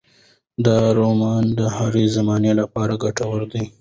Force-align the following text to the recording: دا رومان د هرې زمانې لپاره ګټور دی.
دا 0.65 0.79
رومان 0.99 1.43
د 1.59 1.61
هرې 1.75 2.05
زمانې 2.15 2.51
لپاره 2.61 2.93
ګټور 3.03 3.41
دی. 3.51 3.63